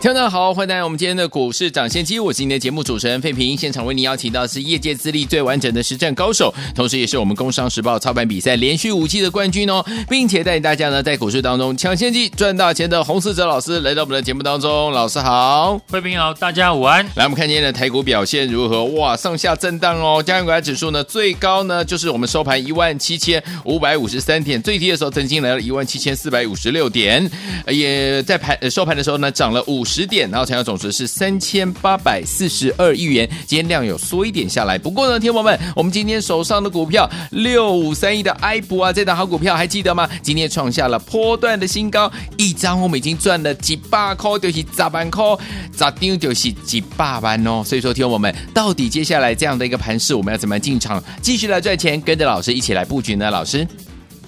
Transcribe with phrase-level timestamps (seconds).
[0.00, 3.54] 听众好，欢迎来到我们今天的股市涨先机，我是今天的节目主持人费平。
[3.54, 14.90] 现场为您邀请到是业界资历最完整的实战高手，同时也是我们工商时报操盘比赛连续五季的冠军哦，并且带领大家呢在股市当中抢先机赚大钱的洪思哲老师来到我们的节目当中。
[14.90, 17.04] 老师好，费平好，大家午安。
[17.16, 18.82] 来，我们看今天的台股表现如何？
[18.86, 20.22] 哇，上下震荡哦。
[20.22, 27.30] 加权股价指数呢最高呢就是我们收盘一万七千五百五十三点，最低的时候曾经来了一万七千四百五十六点，
[27.68, 29.84] 也在盘收盘的时候呢涨了五。
[29.90, 34.78] 十点，然后成交总值是三千八百四十二亿元，今天量有缩一点下来。
[34.78, 40.08] 不过呢，听友们，我们今天手上的股票六五三一的埃普啊，这档好股票还记得吗？
[40.22, 45.24] 今天创下了波段的新高，一张我们已经赚了几百块，就是十万块，
[45.72, 47.64] 砸钉就是几百万哦。
[47.66, 52.00] 所以说，听友们，到底接下来这样的一个盘势，我们要怎么样进场，继续来赚钱？
[52.00, 53.28] 跟着老师一起来布局呢？
[53.28, 53.66] 老师，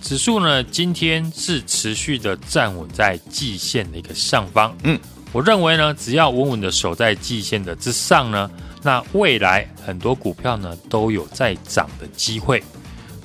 [0.02, 4.98] 指数呢，今天是持续的站稳在季线的一个上方，嗯。
[5.32, 8.50] 我认为呢，只要稳稳的守在季线的之上呢，
[8.82, 12.62] 那未来很多股票呢都有再涨的机会。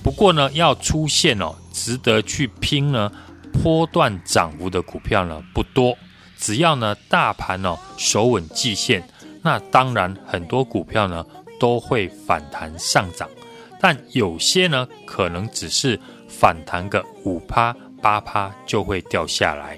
[0.01, 3.11] 不过呢，要出现哦值得去拼呢
[3.61, 5.97] 波段涨幅的股票呢不多。
[6.37, 9.03] 只要呢大盘哦守稳季线，
[9.41, 11.25] 那当然很多股票呢
[11.59, 13.27] 都会反弹上涨。
[13.81, 19.77] 但有些呢可能只是反弹个五趴八趴就会掉下来。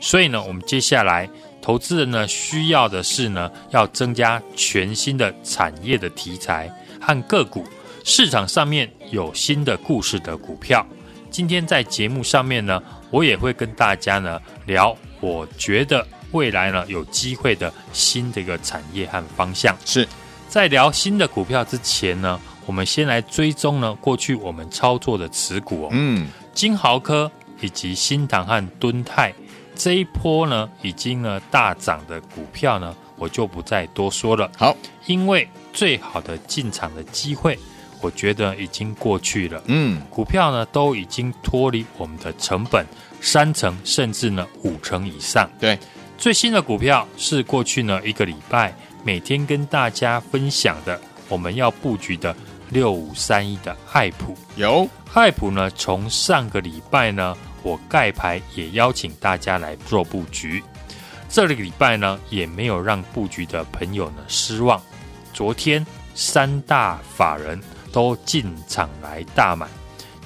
[0.00, 1.28] 所以呢，我们接下来。
[1.64, 7.66] 投资人呢，需要的是呢，要增加全新的产业的题材和个股，
[8.04, 10.86] 市场上面有新的故事的股票。
[11.30, 19.74] 今天在节目上面呢，我也会跟大家呢聊，我觉得未来呢有机会的新的一个产业和方向。
[19.86, 20.06] 是
[20.46, 29.32] 在聊新的股票之前呢，我们先来追踪呢过去我们操作的持股哦，嗯，金豪科以及新唐和敦泰。
[29.76, 34.50] 这一波呢，已经呢大涨的股票呢，我就不再多说了。
[34.56, 34.76] 好，
[35.06, 37.58] 因为最好的进场的机会，
[38.00, 39.62] 我觉得已经过去了。
[39.66, 42.86] 嗯，股票呢都已经脱离我们的成本
[43.20, 45.50] 三成，甚至呢五成以上。
[45.58, 45.78] 对，
[46.16, 52.34] 最新的股票是过去呢一个礼拜每天跟大家分享的，我们要布局的
[52.70, 54.36] 六五三一的爱普。
[54.56, 57.36] 有爱普呢，从上个礼拜呢。
[57.64, 60.62] 我盖牌也邀请大家来做布局，
[61.28, 64.80] 这个礼拜呢也没有让布局的朋友呢失望。
[65.32, 67.60] 昨天三大法人
[67.90, 69.66] 都进场来大买，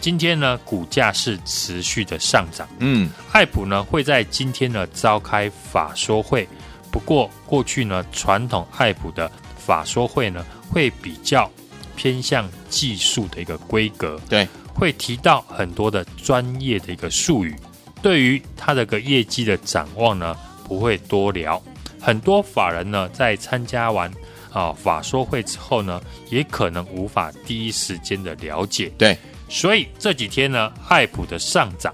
[0.01, 2.69] 今天呢股价是持续的上涨。
[2.81, 6.47] 嗯，爱普呢会在今天呢召开法说会，
[6.91, 11.51] 不过过去呢传统爱普的法说会呢会比较
[11.95, 14.21] 偏向技术的一个规格。
[14.29, 14.47] 对。
[14.79, 17.55] 会提到很多的专业的一个术语，
[18.01, 21.61] 对于他的个业绩的展望呢，不会多聊。
[22.01, 24.09] 很多法人呢，在参加完
[24.53, 26.01] 啊法说会之后呢，
[26.31, 28.89] 也可能无法第一时间的了解。
[28.97, 29.19] 对，
[29.49, 31.93] 所以这几天呢，爱普的上涨，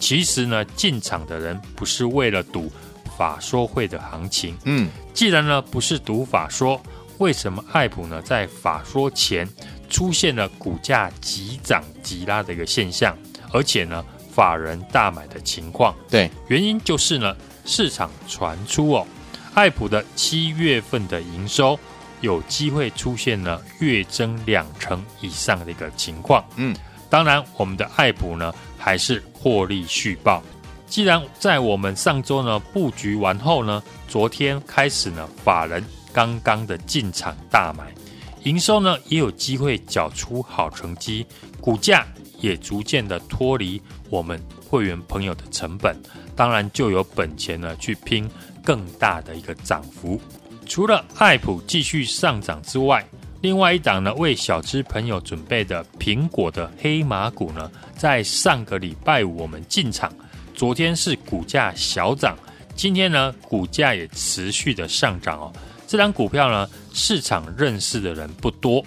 [0.00, 2.68] 其实呢，进场的人不是为了赌
[3.16, 4.58] 法说会的行情。
[4.64, 6.80] 嗯，既然呢不是赌法说，
[7.18, 9.48] 为什么爱普呢在法说前？
[9.88, 13.16] 出现了股价急涨急拉的一个现象，
[13.52, 15.94] 而且呢，法人大买的情况。
[16.08, 19.06] 对，原因就是呢，市场传出哦，
[19.54, 21.78] 爱普的七月份的营收
[22.20, 26.44] 有机会出现了月增两成以上的一个情况。
[26.56, 26.74] 嗯，
[27.08, 30.42] 当然，我们的爱普呢还是获利续报。
[30.86, 37.84] 既然在我们上周呢布局完后呢，昨天开始呢，法人刚刚的进场大买。
[38.44, 41.26] 营收呢也有机会缴出好成绩，
[41.60, 42.06] 股价
[42.40, 43.80] 也逐渐的脱离
[44.10, 45.96] 我们会员朋友的成本，
[46.36, 48.28] 当然就有本钱呢去拼
[48.62, 50.20] 更大的一个涨幅。
[50.66, 53.04] 除了爱普继续上涨之外，
[53.40, 60.12] 另外一档呢为小资朋友准备的苹果的黑马股呢，在上个礼拜五我们进场，
[60.54, 62.36] 昨天是股价小涨，
[62.74, 65.52] 今天呢股价也持续的上涨哦。
[65.94, 68.84] 这档股票呢，市场认识的人不多，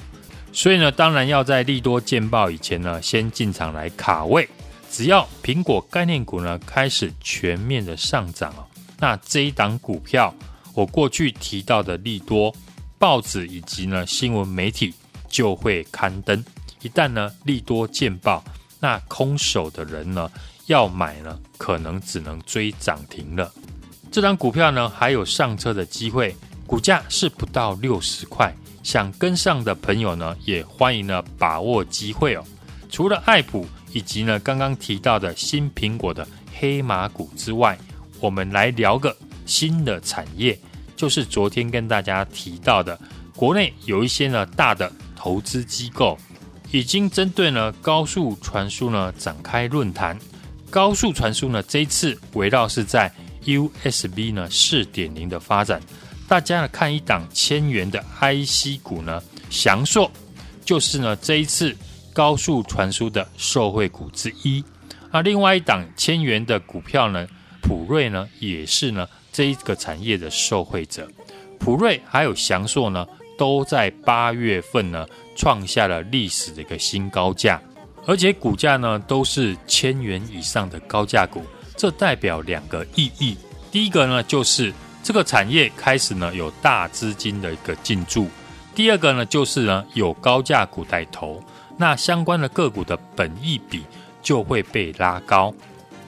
[0.51, 4.45] 所以呢，当然要在利多见报以前呢，先进场来卡位。
[4.92, 8.68] 只要苹果概念股呢开始全面的上涨哦，
[9.00, 10.36] 那这一档股票，
[10.74, 12.54] 我过去提到的利多
[13.00, 14.94] 报纸以及呢新闻媒体
[15.30, 16.44] 就会刊登，
[16.81, 18.44] 一旦呢利多见报，
[18.81, 20.30] 那空手的人呢
[20.65, 23.50] 要买呢，可能只能追涨停了。
[24.12, 26.36] 这张股票呢还有上车的机会，
[26.67, 28.53] 股价是不到六十块，
[28.83, 32.43] 想跟上的朋友呢也欢迎呢把握机会哦。
[32.89, 36.27] 除了爱普以及呢刚刚提到的新苹果的
[36.59, 37.77] 黑马股之外，
[38.19, 39.15] 我们来聊个
[39.45, 40.59] 新的产业，
[40.95, 42.99] 就是昨天跟大家提到的，
[43.33, 46.17] 国内有一些呢大的投资机构
[46.71, 50.19] 已经针对呢高速传输呢展开论坛。
[50.69, 53.09] 高速传输呢这次围绕是在
[53.45, 55.81] USB 呢四点零的发展。
[56.27, 60.12] 大家呢看一档千元的 IC 股呢，祥硕
[60.65, 61.75] 就是呢这一次
[62.13, 64.63] 高速传输的受惠股之一。
[65.09, 67.25] 啊，另外一档千元的股票呢，
[67.62, 71.07] 普瑞呢也是呢这一个产业的受惠者。
[71.57, 73.07] 普瑞还有祥硕呢，
[73.38, 77.62] 都在八月份呢创下了历史的一个新高价，
[78.06, 81.41] 而且股价呢都是千元以上的高价股。
[81.77, 83.38] 这代表两个意义，
[83.71, 84.74] 第一个呢就是
[85.07, 88.27] 这个产业开始呢有大资金的一个进驻，
[88.75, 91.42] 第二个呢就是呢有高价股带头，
[91.77, 93.86] 那相关的个股的本益比
[94.21, 95.54] 就会被拉高。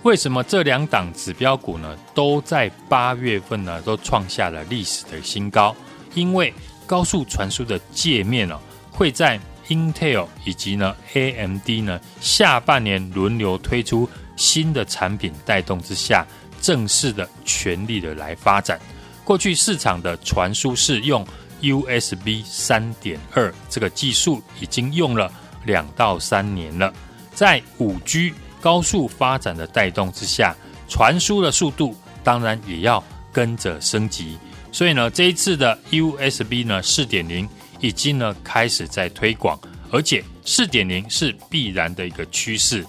[0.03, 5.73] 为什么这两档指标股呢都在八月份呢都创下了历史的新高？
[6.13, 6.53] 因为
[6.85, 8.59] 高速传输的界面呢
[8.91, 16.27] 会在 Intel 以及呢 AMD 呢下半年轮流推出新的产品带动之下，
[16.61, 18.79] 正式的全力的来发展。
[19.23, 21.25] 过去市场的传输是用
[21.61, 25.31] USB 三点二这个技术，已经用了
[25.65, 26.93] 两到三年了，
[27.33, 28.33] 在五 G。
[28.61, 30.53] 高速发展的带动之下，
[30.89, 31.95] 传输的速度
[32.25, 33.01] 当然也要
[33.31, 34.37] 跟着升级。
[34.69, 37.47] 所以呢，这一次的 USB 呢四点零
[37.79, 39.57] 已经呢开始在推广，
[39.91, 42.85] 而且四点零是必然的一个趋势。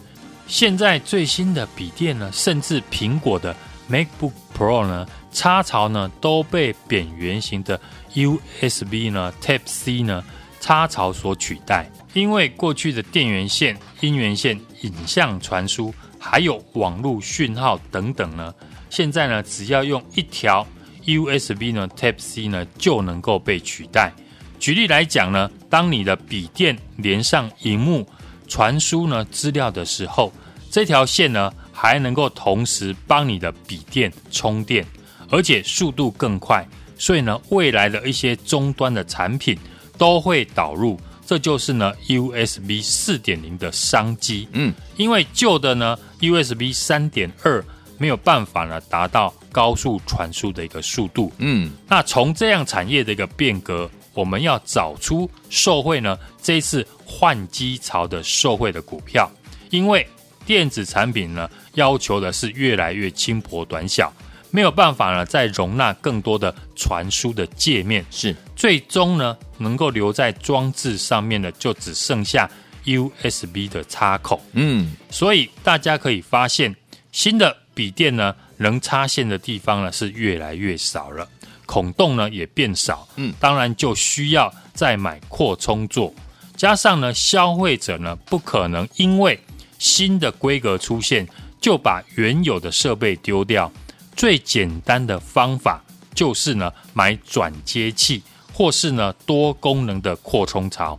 [0.51, 3.55] 现在最新的笔电呢，甚至苹果的
[3.89, 7.81] MacBook Pro 呢，插槽呢都被扁圆形的
[8.13, 10.25] USB 呢 Type C 呢
[10.59, 11.89] 插槽所取代。
[12.15, 18.53] 因为过去的电源线、音源线、影像传输，还有网络讯号等等呢，
[18.91, 20.67] 现在呢，只要用一条
[21.05, 24.13] USB 呢 Type C 呢，就能够被取代。
[24.59, 28.05] 举例来讲呢，当你的笔电连上荧幕
[28.49, 30.33] 传输呢资料的时候，
[30.71, 34.87] 这条线呢还能够同时帮你的笔电充电，
[35.29, 36.67] 而且速度更快。
[36.97, 39.59] 所以呢，未来的一些终端的产品
[39.99, 41.01] 都会导入。
[41.27, 47.65] 这就是呢 USB 四点零的商机，嗯，因为旧的呢 USB 三点二
[47.99, 59.31] 没有办法呢达到高速传输的一个速度，嗯，那从这样产业的一个变革，我们要找出受惠呢这一次换机潮的受惠的股票，
[59.71, 60.05] 因为
[60.51, 64.13] 电子产品呢要求的是越来越轻薄短小。
[64.51, 72.51] 没有办法呢，再容纳更多的传输的界面，是最终呢，能够留在装置上面的就只剩下
[72.85, 74.45] USB 的插口。
[74.55, 76.75] 嗯，所以大家可以发现，
[77.13, 81.29] 新的笔电呢，能插线的地方呢是越来越少了，
[81.65, 83.07] 孔洞呢也变少。
[83.15, 86.13] 嗯，当然就需要再买扩充座，
[86.57, 89.39] 加上呢，消费者呢不可能因为
[89.81, 91.27] 新的规格出现
[91.61, 93.73] 就把原有的设备丢掉。
[94.15, 95.83] 最简单的方法
[96.15, 98.23] 就是呢，买转接器，
[98.53, 100.97] 或是呢多功能的扩充槽。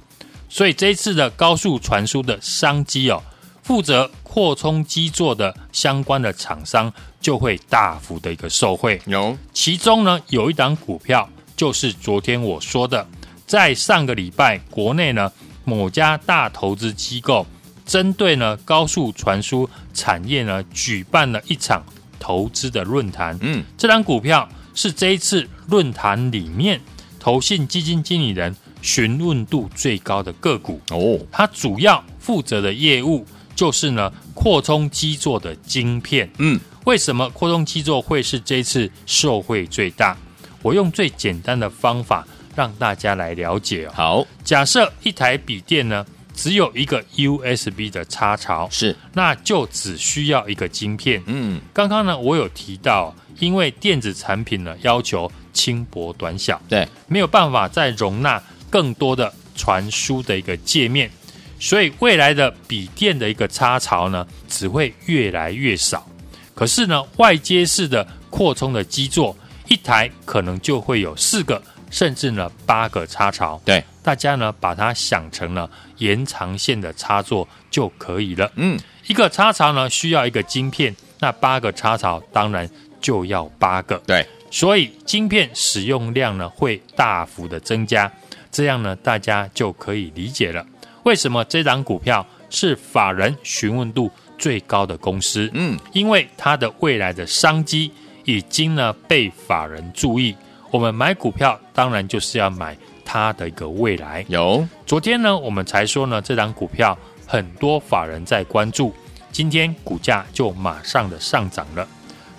[0.49, 3.21] 所以这一次的高速传输的商机哦，
[3.63, 8.99] 负责扩充基座的相关的厂商就会大幅的一个受惠。
[9.05, 13.07] 有，其中呢有一档股票，就是昨天我说的，
[13.45, 15.31] 在上个礼拜国内呢
[15.63, 17.45] 某家大投资机构
[17.91, 21.83] 针对呢高速传输产业呢举办了一场。
[22.23, 26.79] 投资的论坛，嗯，这张股票是这一次论坛里面
[27.19, 31.17] 投信基金经理人询问度最高的个股哦。
[31.31, 40.15] 它主要负责的业务就是呢扩充基座的晶片，嗯，为什么扩充基座会是这一次受惠最大？
[40.61, 43.91] 我用最简单的方法让大家来了解哦。
[43.95, 51.21] 好，假设一台笔电呢只有一个 USB 的插槽，是，那就只需要一个晶片。
[51.25, 61.11] 嗯，刚刚呢，我有提到，因为电子产品呢要求轻薄短小，对，没有办法再容纳更多的传输的一个界面，
[61.59, 66.07] 所以未来的笔电的一个插槽呢只会越来越少。
[66.55, 69.35] 可是呢，外接式的扩充的基座，
[69.71, 73.57] 一台可能就会有四个甚至呢八个插槽。
[73.63, 78.51] 对，大家呢把它想成了延长线的插座就可以了。
[78.55, 83.97] 嗯，一个插槽呢需要一个晶片，那八个插槽当然就要八个。
[84.05, 88.11] 对，所以晶片使用量呢会大幅的增加。
[88.51, 90.65] 这样呢大家就可以理解了，
[91.03, 95.49] 为什么这档股票是法人询问度最高的公司？
[95.53, 97.89] 嗯，因为它的未来的商机。
[98.31, 100.35] 已经呢被法人注意，
[100.69, 104.23] 我们买股票当然就是要买它的一个未来。
[104.29, 106.97] 有昨天呢，我们才说呢，这档股票
[107.27, 108.93] 很多法人在关注，
[109.31, 111.85] 今天股价就马上的上涨了。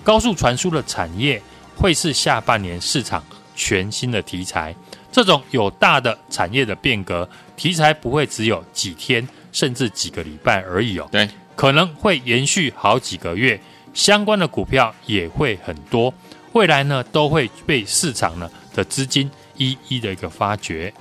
[0.03, 1.41] 高速传输的产业
[1.77, 3.23] 会是下半年市场
[3.55, 4.75] 全新的题材，
[5.13, 13.61] 这种有大的产业的变革，题材不会只有几天甚至几个礼拜而已哦，对，可能会延续好几个月。
[13.95, 16.13] 相关的股票也会很多，
[16.53, 20.93] 未来呢都会被市场呢的资金一一的一个发掘。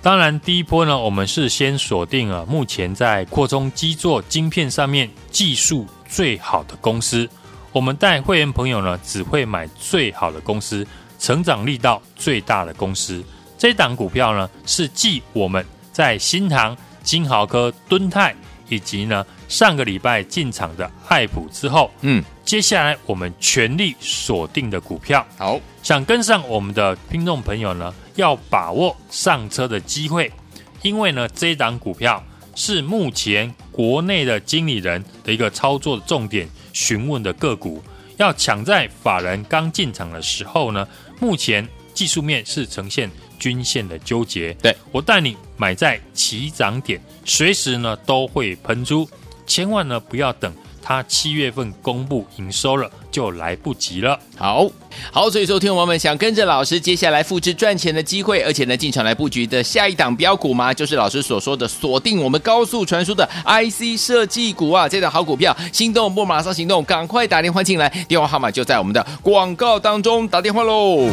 [0.00, 7.28] 当然，第一波呢，我们是先锁定了目前在扩充基座晶片上面技术最好的公司。
[7.70, 10.84] 我们带会员朋友呢，只会买最好的公司，
[11.18, 13.22] 成长力道最大的公司。
[13.56, 18.34] 这档股票呢，是继我们在新唐、金豪科、敦泰。
[18.72, 30.32] 以及呢，上个礼拜进场的爱普之后，嗯，接下来我们全力锁定的股票，好，想跟上我们的听众朋友呢，要把握上车的机会，
[30.80, 32.24] 因为呢，这一档股票
[32.54, 37.82] 是目前国内的经理人的一个操作的重点，询问的个股，
[38.16, 40.88] 要抢在法人刚进场的时候呢，
[41.20, 43.10] 目前技术面是呈现
[43.42, 47.02] 均线的纠结，对，我带你买在起涨点。
[47.24, 49.08] 随时呢都会喷出，
[49.48, 54.16] 千万呢不要等它七月份公布营收了就来不及了。
[54.36, 54.70] 好
[55.10, 60.72] 好，所以说听众朋友们想跟着老师接下来复制赚钱的机会，而且呢进场来布局的下一档标股吗？
[60.72, 71.08] 就是老师所说的锁定我们高速传输的 IC 设计股啊，这档好股票，心动不马上行动，赶快打电话进来，电话号码就在我们的广告当中，打电话喽。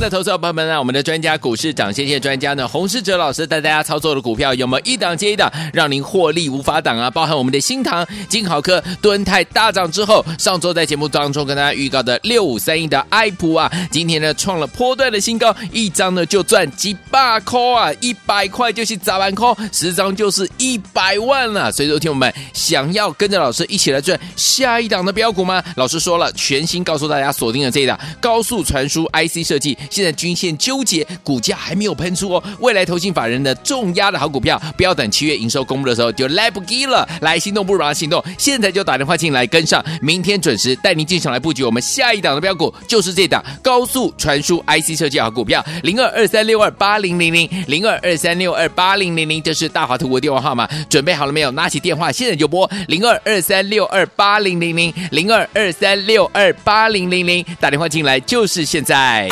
[0.00, 7.10] 的投资者朋友们呢，我们的专家股市涨先机专家呢，洪世哲老师带大家操作的股票有没有一档接一档，让您获利无法挡啊？
[7.10, 21.72] 包含我们的新唐、金豪科、敦泰大涨之后，上周在节目当中跟大家预告的六五三一的爱普啊，今天呢创了波段的新高，一张呢就赚几百块啊，一百块就是砸完空，十张就是一百万了。
[21.72, 25.62] 所以说，听我们想要跟着老师一起来赚下一档的标股吗？
[25.76, 29.76] 老师说了，全新告诉大家锁定了这一档高速传输 IC 设计。
[29.90, 32.42] 现在均线纠结，股价还没有喷出哦。
[32.60, 37.08] 未来投信法人的重压的好股票，不要等七月营收公布的时候就来不及了。
[37.20, 51.50] 来，心动不如马上行动，现在就打电话进来跟上，明天准时带您进场来布局我们下一档的标股，就是这档高速传输 IC 设计好股票，零二二三六二八零零零零二二三六二八零零零，这是大华图的电话号码，准备好了没有？
[51.52, 59.28] 拿起电话，现在就拨零二二三六二八零零零零二二三六二八零零零，打电话进来就是现在。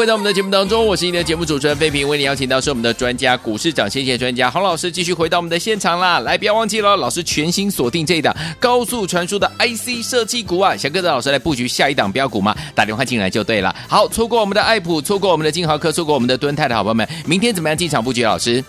[0.00, 6.20] 回到我们的节目当中，我是你的节目主持人费平，为你邀请到是我们的专家股市涨先机专家洪老师，继续回到我们的现场啦。
[6.20, 12.56] 来，不要忘记了，老师全新锁定这一档高速传输的 IC 设计股啊，想跟着老师来布局下一档标股吗？
[12.74, 13.76] 打电话进来就对了。
[13.86, 18.24] 好，错过我们的爱普，错过我们的金豪科，错过我们的敦泰的好朋友们，明天怎么样进场布局？
[18.24, 18.64] 老师，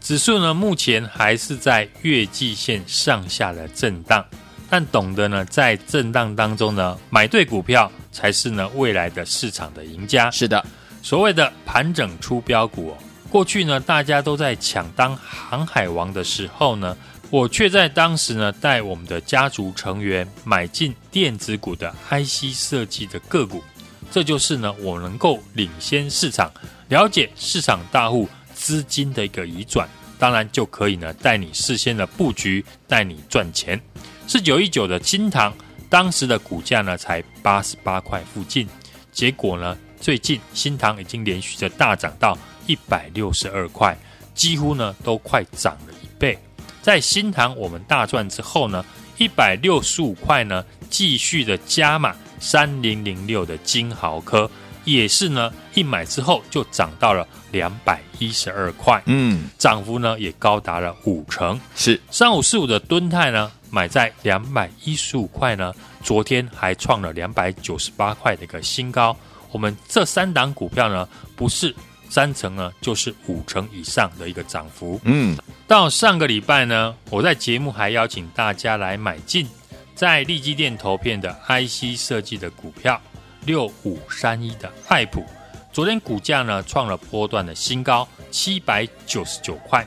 [0.00, 4.24] 指数呢目前还是在月季线上下的震荡。
[4.70, 10.30] 但懂得呢，在震荡当中呢，买对股票才是呢未来的市场的赢家。
[10.30, 10.64] 是的，
[11.02, 12.94] 所谓的盘整出标股哦，
[13.28, 16.96] 过去呢大家都在抢当航海王的时候呢，
[17.30, 23.64] 我却在当时呢带我们的家族成员买进电子股的 IC 设计的个股，
[24.10, 26.48] 这就是呢我能够领先市场，
[26.88, 33.80] 了解市场大户资金的一个移转，当然就可以呢带你事先的布局，带你赚钱。
[34.30, 35.52] 四九一九的金堂，
[35.88, 38.64] 当时的股价呢才八十八块附近，
[39.10, 43.98] 结果呢，最近新唐已经连续的大涨到一百六十二块，
[44.32, 46.38] 几乎呢都快涨了一倍。
[46.80, 48.84] 在新唐我们大赚之后呢，
[49.18, 54.48] 一百六十五块呢继续的加码三零零六的金豪科，
[54.84, 61.60] 也是呢一买之后就涨到了两百一十二块，嗯，涨幅呢也高达了五成。
[61.74, 63.50] 是三五四五的敦泰呢。
[63.70, 69.16] 买在两百一十五块呢，昨天还创了两百九十八块的一个新高。
[69.52, 71.74] 我们这三档股票呢，不是
[72.08, 75.00] 三成呢，就是五成以上的一个涨幅。
[75.04, 79.48] 嗯，到上个礼拜呢，我在节目还邀请大家来买进
[79.94, 83.00] 在利基电投片的 IC 设计的股票
[83.44, 85.24] 六五三一的爱普，
[85.72, 89.86] 昨天股价呢创了波段的新高七百九十九块，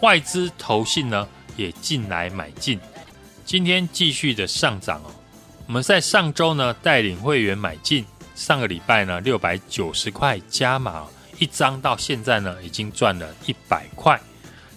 [0.00, 2.78] 外资投信呢也进来买进。
[3.48, 5.10] 今天继续的上涨哦，
[5.66, 11.06] 我们在上周呢带领会员买进，上个礼拜呢六百九十块加码
[11.38, 14.20] 一张，到现在呢已经赚了一百块。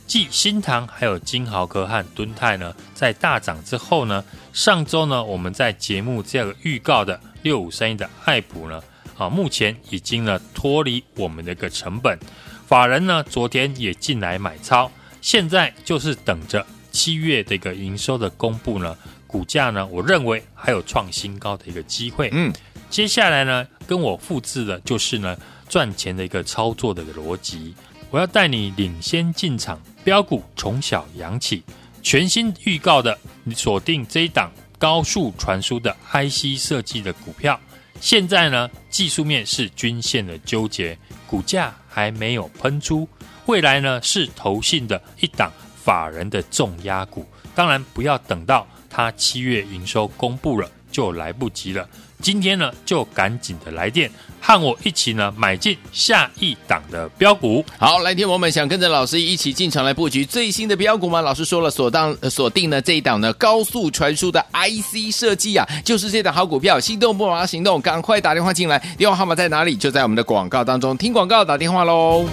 [0.08, 8.82] 继新塘还有金豪科和敦泰呢在大涨之后呢，上周呢我们在节目这个预告的六五三一的爱普呢
[9.18, 12.18] 啊，目前已经呢脱离我们的一个成本，
[12.66, 16.66] 法人呢昨天也进来买超，现在就是等着。
[16.91, 22.30] 七月的一个营收的公布呢，股价呢，我认为还有创新高的一个机会。
[22.34, 22.54] 嗯，
[22.89, 25.36] 接下来呢，跟我复制的就是呢
[25.67, 27.73] 赚钱的一个操作的逻辑。
[28.10, 31.63] 我要带你领先进场，标股从小养起。
[32.04, 37.60] 全新预告的，你锁定这一档高速传输的 IC 设计的股票。
[37.99, 43.08] 现在呢，技术面是均线的纠结，股价还没有喷出。
[43.45, 45.51] 未来呢，是投信的一档。
[45.84, 51.88] 法人的重压股，当然不要等到他七月营收公布了就来不及了。
[52.22, 54.08] 今天呢，就赶紧的来电，
[54.39, 57.65] 和我一起呢买进下一档的标股。
[57.80, 61.20] 好，来听我们想跟着老师一起进场来布局最新的标股吗？
[61.20, 66.80] 老师说了，锁档锁定了这一档呢高速传输的 IC 设计啊，就是这档好股票。
[66.80, 69.76] 心动不马上行动，赶快打电话进来，电话号码在哪里？
[69.76, 72.28] 就在我们的广告当中，听广告打电话喽。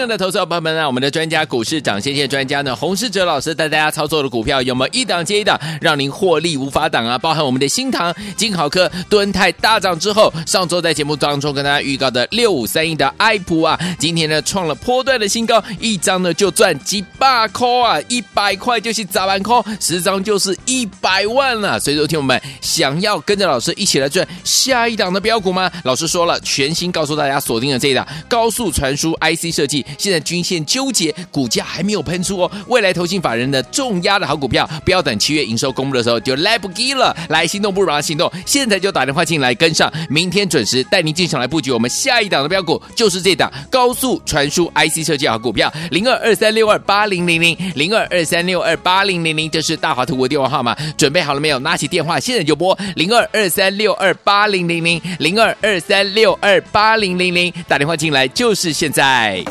[0.00, 7.18] 亲爱的投资者朋友们啊，我们的专家股市涨先机专家呢，洪世哲老师带大家操作的股票有没有一档接一档，让您获利无法挡啊？
[7.18, 21.78] 包含我们的新唐、金豪科、敦泰大涨之后，上周在节目当中跟大家预告的六五三一的爱普啊，今天呢创了波段的新高，一张呢就赚几百块啊，一百块就是砸完空，十张就是一百万了。
[21.78, 25.70] 所以说，听我们想要跟着老师一起来赚下一档的标股吗？
[25.84, 29.84] 老师说了，全新告诉大家锁定了这一档高速传输 IC 设计。
[29.98, 32.50] 现在均线纠结，股价还没有喷出哦。
[32.66, 37.16] 未来投信法人的重压的好股票，不要等七月营收公布的时候就来不及了。
[37.28, 51.58] 来，心动不如马上行动，现在就打电话进来跟上，明天准时带您进场来布局我们下一档的标股，就是这档高速传输 IC 设计好股票，零二二三六二八零零零零二二三六二八零零零，这是大华图的电话号码，准备好了没有？
[51.60, 59.44] 拿起电话，现在就拨零二二三六二八零零零零二二三六二八零零零，打电话进来就是现在。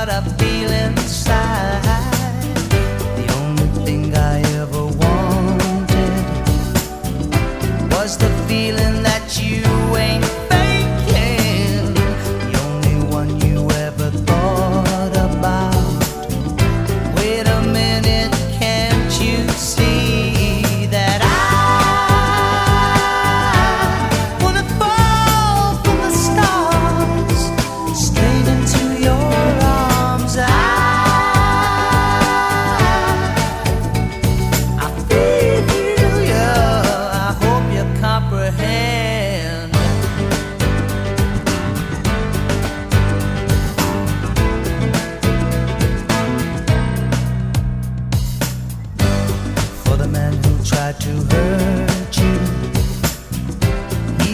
[0.00, 1.99] what I feel inside.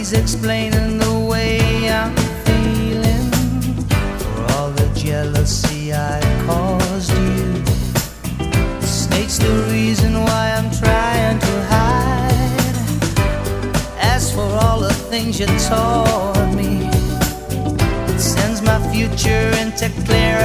[0.07, 2.15] Nobody's explaining the way I'm
[2.45, 3.31] feeling
[4.19, 7.65] for all the jealousy I caused you.
[8.81, 12.77] States the reason why I'm trying to hide.
[13.99, 16.89] As for all the things you taught me,
[18.15, 20.37] it sends my future into clearer.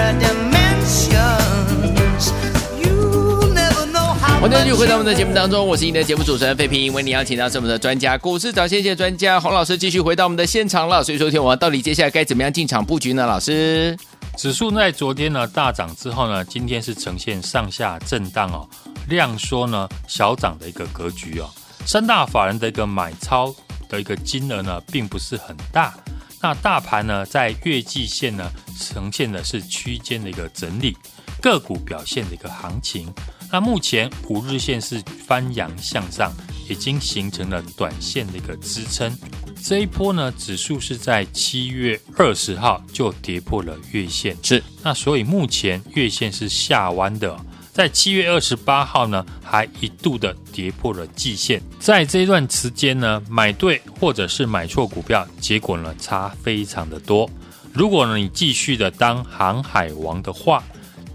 [4.51, 11.03] 继续回到我们的节目当中，我是您的节目主持人费平，为您邀请到是我们的专家，股市涨先机专家洪老师，继续回到我们的现场了。
[11.03, 13.25] 所以说，天我到底接下来该怎么样进场布局呢？
[13.25, 13.97] 老师，
[14.37, 18.69] 指数在昨天呢大涨之后呢，今天是呈现上下震荡哦，
[19.09, 21.49] 量缩呢小涨的一个格局哦。
[21.85, 23.53] 三大法人的一个买超
[23.89, 25.93] 的一个金额呢，并不是很大。
[26.39, 30.95] 那大盘呢，在月季线呢，呈现的是区间的一个整理，
[31.41, 33.11] 个股表现的一个行情。
[33.51, 36.31] 那目前五日线是翻阳向上，
[36.69, 39.13] 已经形成了短线的一个支撑。
[39.61, 44.63] 这一波呢，指数是在七月二十号就跌破了月线，是。
[44.81, 47.37] 那所以目前月线是下弯的。
[47.73, 51.61] 在七月二十八号呢，还一度的跌破了季线。
[51.79, 57.29] 在这一段时间呢，买对或者是买错股票，结果呢差非常的多。
[57.73, 60.63] 如果呢你继续的当航海王的话，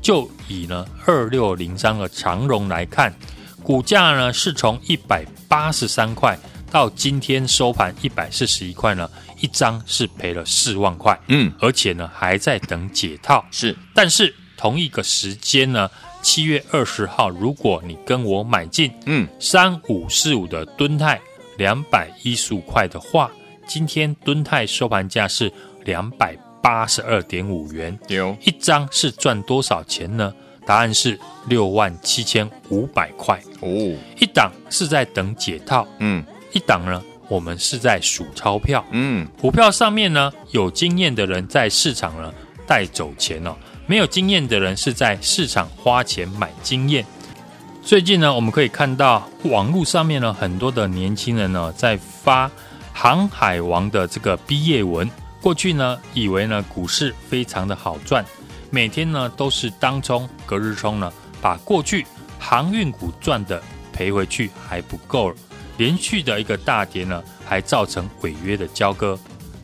[0.06, 3.12] 就以呢二六零三的长荣来看，
[3.60, 6.38] 股价呢是从一百八十三块
[6.70, 11.18] 到今天收盘一百四十一块呢，一张是赔了四万块。
[11.26, 13.44] 嗯，而且呢还在等解套。
[13.50, 15.90] 是，但是同一个时间呢。
[16.22, 21.20] 七月二十号，如果你跟我买进，嗯，三五四五的吨泰
[21.56, 23.30] 两百一十五块的话，
[23.64, 25.52] 今天吨泰收盘价是
[25.84, 26.36] 两百
[26.66, 30.34] 八十二点五元，有一张是赚多少钱呢？
[30.66, 33.68] 答案是六万七千五百块哦。
[34.18, 42.34] 一档是在等解套，嗯，一档呢，我们是在数钞票，嗯，股票上面呢，有经验的人在市场呢
[42.66, 43.54] 带走钱哦。
[43.86, 47.06] 没有经验的人是在市场花钱买经验。
[47.80, 52.48] 最近呢，我们可以看到网络上面呢，很多的年轻人呢在发
[52.92, 55.08] 《航海王》的这个毕业文。
[55.46, 58.26] 过去呢，以为呢股市非常的好赚，
[58.68, 62.04] 每天呢都是当冲、隔日冲呢，把过去
[62.36, 65.32] 航运股赚的赔回去还不够，
[65.76, 69.16] 连续的一个大跌呢，还造成违约的交割，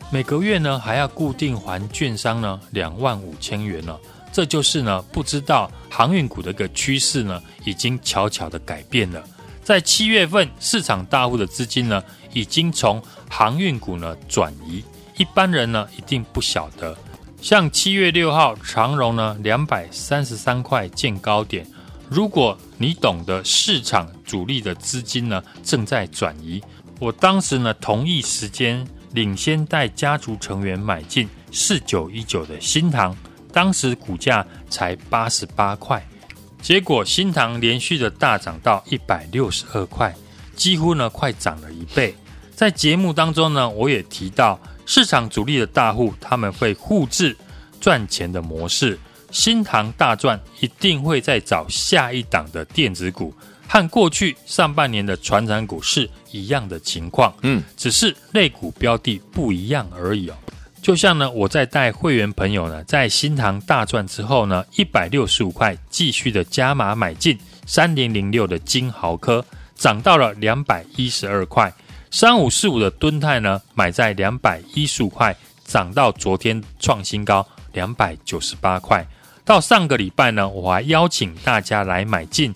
[0.09, 3.93] 每个月呢还要固定还券商呢两万五千元呢。
[4.31, 9.21] 这就是呢，不知道航运股的一个趋势呢，已经悄悄的改变了。
[9.61, 14.81] 在七月份，市场大户的资金呢，已经从航运股呢转移。
[15.17, 16.97] 一般人呢，一定不晓得。
[17.41, 21.67] 像七月六号，长荣呢两百三十三块见高点。
[22.09, 26.61] 如果你懂得市场主力的资金呢正在转移，
[26.99, 33.15] 我当时呢同一时间领先带家族成员买进四九一九的新唐。
[33.51, 36.03] 当时股价才八十八块，
[36.61, 40.15] 结果新唐连续的大涨到一百六十二块，
[40.55, 42.15] 几乎呢快涨了一倍。
[42.55, 47.35] 在节目当中呢，我也提到市场主力的大户他们会复制
[47.79, 48.97] 赚钱的模式，
[49.31, 53.33] 新塘大赚一定会再找下一档的电子股，
[53.67, 60.35] 和过去上半年的传产股是一样的情况，嗯，只是类股标的不一样而已哦。
[60.81, 71.71] 就像呢，我在带会员朋友呢，在新塘大赚之后呢，一百六十五块继续的加码买进三零零六的金豪科，涨到了两百一十二块；
[72.13, 79.03] 三五四五的敦泰呢，买在两百一十五块，涨到昨天创新高两百九十八块。
[79.43, 82.53] 到上个礼拜呢，我还邀请大家来买进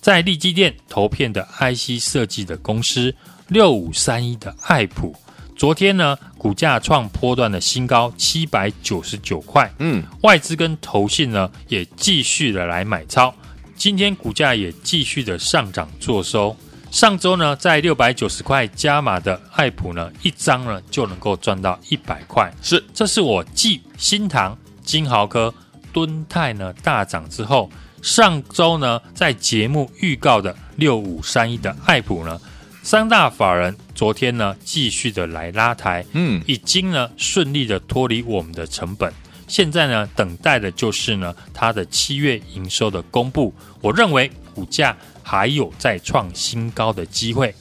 [0.00, 3.14] 在利基店投片的 IC 设计的公司
[3.48, 5.14] 六五三一的爱普。
[5.54, 9.70] 昨天呢，股价创波段的新高七百九十九块。
[9.80, 13.34] 嗯，外资跟投信呢也继续的来买超，
[13.76, 16.56] 今天股价也继续的上涨做收。
[16.94, 22.48] 上周呢，在六百九十块加码的爱普呢，一张呢就能够赚到一百块。
[22.62, 25.52] 是，这是我继新塘、金豪科、
[25.92, 27.68] 敦泰呢大涨之后，
[28.00, 32.40] 上周呢在节目预告的六五三一的爱普呢，
[32.84, 39.12] 三大法人昨天呢继续的来拉抬，嗯，已经呢顺利的脱离我们的成本，
[39.46, 43.54] 现在呢等待的就是呢它的七月营收的公布。
[43.80, 44.96] 我认为股价。
[45.26, 47.54] 还有再创新高的机会，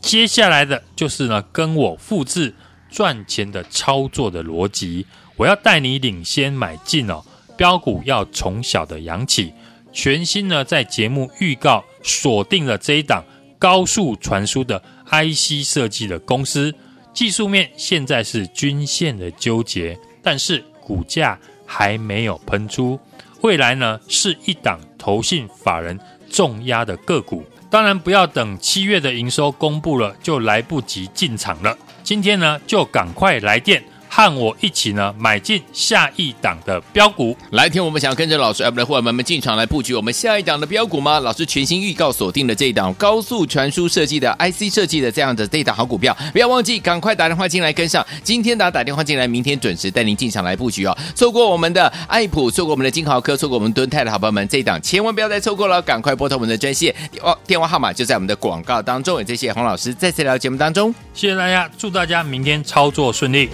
[0.00, 2.52] 接下来的就是呢，跟我复制
[2.90, 5.06] 赚钱的操作的逻辑。
[5.36, 7.24] 我要带你领先买进哦，
[7.56, 9.54] 标股要从小的养起。
[9.92, 13.24] 全新呢，在节目预告锁定了这一档
[13.60, 16.74] 高速传输的 IC 设计的公司，
[17.12, 23.00] 技术面现在是均线的纠结，但是股价还没有喷出。
[23.40, 25.98] 未来呢，是一档投信法人。
[26.30, 31.78] 重压的个股，当然不要等七月的营收公布了就来不及进场了。
[32.02, 33.84] 今天呢，就赶快来电。
[34.16, 37.36] 和我一起呢，买进下一档的标股。
[37.50, 41.18] 来听我们想要跟着老师，我们的伙伴们进场来布局我们下一档的标股吗？
[41.18, 48.06] 老师全新预告锁定了这一档高速传输设计的 IC 设计的这样的这一档好股票，不要忘记赶快打电话进来跟上。
[48.22, 50.96] 今天打打电话进来，明天准时带您进场来布局哦。
[51.16, 59.18] 错过我们的爱普，错过我们的金豪科，错过我们敦泰的好朋友们，这一档千万不要再错过了，赶快拨通我们的专线电话，电话号码就在我们的广告当中。
[59.18, 63.50] 也谢谢洪老师再次来到节目当中，谢谢大家，祝大家明天操作顺利。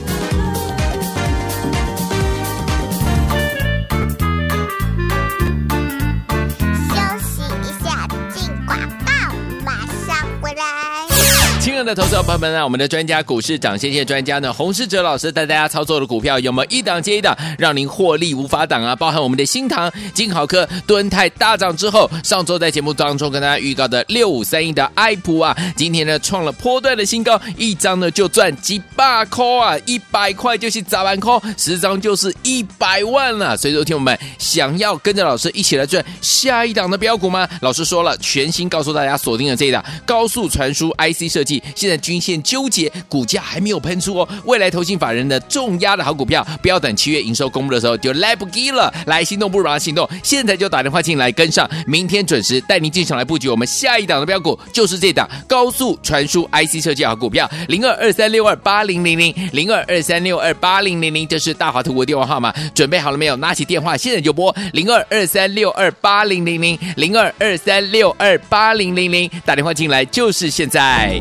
[11.85, 18.95] 的投资者朋友们呢，我们的专家股市涨先机专家呢，洪世哲老师带大家操作的股票有没有一档接一档，让您获利无法挡啊？
[18.95, 33.57] 包含我们的新唐、金豪科、敦泰大涨之后，上周在节目当中跟大家预告的六五三一的爱普啊，今天呢创了波段的新高，一张呢就赚几百块啊，一百块就是砸完空，十张就是一百万了。
[33.57, 37.49] 所以说，听我们想要跟着老师一起来赚下一档的标股吗？
[37.63, 41.63] 老师说了，全新告诉大家锁定了这一档高速传输 IC 设计。
[41.75, 44.29] 现在均线纠结，股价还没有喷出哦。
[44.45, 48.93] 未来投信法人的重压的好股票，不要等七月营收公布的时候就来不及了。
[49.07, 63.37] 来，心动不如马上行动，现在就打电话进来跟上，明天准时带您进场来布局我们下一档的标股，就是这档高速传输 IC 设计好股票，零二二三六二八零零零零二二三六二八零零零，这是大华图国电话号码，准备好了没有？
[63.37, 71.21] 拿起电话，现在就拨零二二三六二八零零零零二二三六二八零零零，打电话进来就是现在。